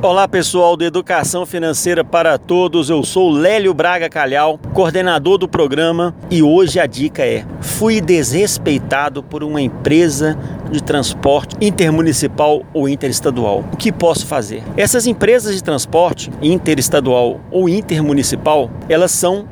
[0.00, 6.14] Olá pessoal do Educação Financeira para Todos, eu sou Lélio Braga Calhau, coordenador do programa
[6.30, 10.38] e hoje a dica é: fui desrespeitado por uma empresa
[10.70, 13.64] de transporte intermunicipal ou interestadual.
[13.72, 14.62] O que posso fazer?
[14.76, 19.46] Essas empresas de transporte interestadual ou intermunicipal, elas são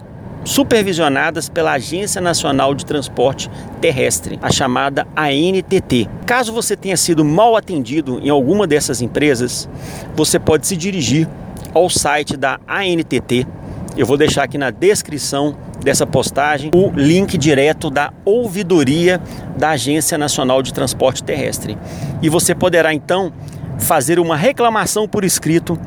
[0.46, 3.50] supervisionadas pela Agência Nacional de Transporte
[3.80, 6.08] Terrestre, a chamada ANTT.
[6.24, 9.68] Caso você tenha sido mal atendido em alguma dessas empresas,
[10.14, 11.28] você pode se dirigir
[11.74, 13.44] ao site da ANTT.
[13.96, 19.20] Eu vou deixar aqui na descrição dessa postagem o link direto da ouvidoria
[19.58, 21.76] da Agência Nacional de Transporte Terrestre.
[22.22, 23.32] E você poderá então
[23.80, 25.78] fazer uma reclamação por escrito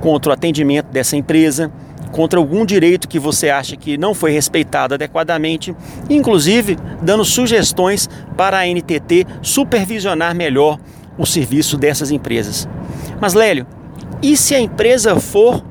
[0.00, 1.72] contra o atendimento dessa empresa,
[2.12, 5.74] contra algum direito que você acha que não foi respeitado adequadamente,
[6.08, 10.78] inclusive dando sugestões para a NTT supervisionar melhor
[11.18, 12.68] o serviço dessas empresas.
[13.20, 13.66] Mas Lélio,
[14.22, 15.64] e se a empresa for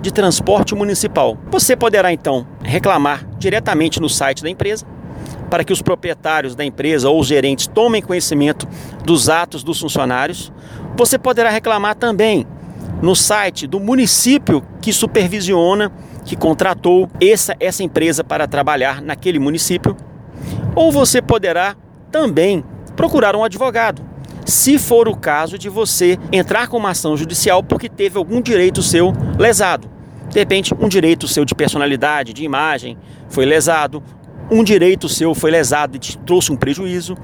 [0.00, 1.36] de transporte municipal?
[1.50, 4.86] Você poderá então reclamar diretamente no site da empresa
[5.50, 8.68] para que os proprietários da empresa ou os gerentes tomem conhecimento
[9.04, 10.52] dos atos dos funcionários.
[10.96, 12.46] Você poderá reclamar também
[13.02, 15.92] no site do município que supervisiona,
[16.24, 19.96] que contratou essa, essa empresa para trabalhar naquele município.
[20.74, 21.76] Ou você poderá
[22.10, 24.02] também procurar um advogado,
[24.44, 28.82] se for o caso de você entrar com uma ação judicial porque teve algum direito
[28.82, 29.90] seu lesado.
[30.28, 32.96] De repente, um direito seu de personalidade, de imagem,
[33.28, 34.02] foi lesado,
[34.50, 37.16] um direito seu foi lesado e te trouxe um prejuízo.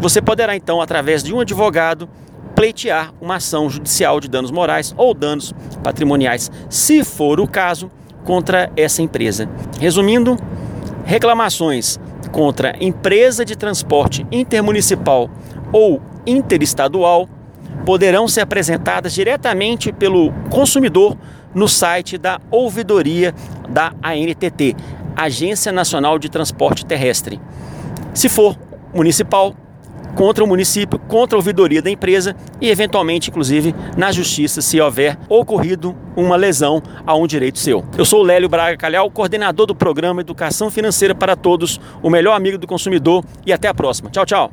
[0.00, 2.08] Você poderá então, através de um advogado,
[2.60, 7.90] pleitear uma ação judicial de danos morais ou danos patrimoniais, se for o caso,
[8.22, 9.48] contra essa empresa.
[9.80, 10.36] Resumindo,
[11.06, 11.98] reclamações
[12.30, 15.30] contra empresa de transporte intermunicipal
[15.72, 17.26] ou interestadual
[17.86, 21.16] poderão ser apresentadas diretamente pelo consumidor
[21.54, 23.34] no site da ouvidoria
[23.70, 24.76] da ANTT,
[25.16, 27.40] Agência Nacional de Transporte Terrestre.
[28.12, 28.54] Se for
[28.92, 29.56] municipal,
[30.14, 35.18] contra o município, contra a ouvidoria da empresa e, eventualmente, inclusive, na justiça, se houver
[35.28, 37.84] ocorrido uma lesão a um direito seu.
[37.96, 42.34] Eu sou o Lélio Braga Calhau, coordenador do programa Educação Financeira para Todos, o melhor
[42.34, 44.10] amigo do consumidor, e até a próxima.
[44.10, 44.48] Tchau, tchau.